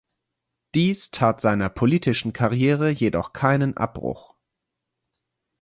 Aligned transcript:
Dies 0.73 1.11
tat 1.11 1.39
seiner 1.41 1.69
politischen 1.69 2.33
Karriere 2.33 2.89
jedoch 2.89 3.33
keinen 3.33 3.77
Abbruch. 3.77 4.33